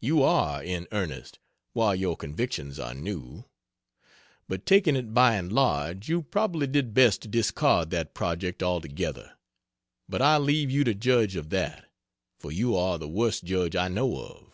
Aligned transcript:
You 0.00 0.24
are 0.24 0.60
in 0.60 0.88
earnest 0.90 1.38
while 1.72 1.94
your 1.94 2.16
convictions 2.16 2.80
are 2.80 2.94
new. 2.94 3.44
But 4.48 4.66
taking 4.66 4.96
it 4.96 5.14
by 5.14 5.34
and 5.36 5.52
large, 5.52 6.08
you 6.08 6.22
probably 6.22 6.66
did 6.66 6.94
best 6.94 7.22
to 7.22 7.28
discard 7.28 7.90
that 7.90 8.12
project 8.12 8.60
altogether. 8.60 9.34
But 10.08 10.20
I 10.20 10.36
leave 10.38 10.68
you 10.68 10.82
to 10.82 10.94
judge 10.94 11.36
of 11.36 11.50
that, 11.50 11.84
for 12.40 12.50
you 12.50 12.74
are 12.74 12.98
the 12.98 13.06
worst 13.06 13.44
judge 13.44 13.76
I 13.76 13.86
know 13.86 14.18
of. 14.18 14.52